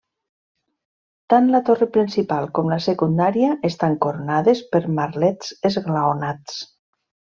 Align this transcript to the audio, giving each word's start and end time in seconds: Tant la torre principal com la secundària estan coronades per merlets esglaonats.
Tant 1.33 1.49
la 1.55 1.59
torre 1.67 1.87
principal 1.97 2.49
com 2.59 2.71
la 2.73 2.79
secundària 2.85 3.51
estan 3.71 3.99
coronades 4.07 4.65
per 4.73 4.83
merlets 5.01 5.53
esglaonats. 5.73 6.59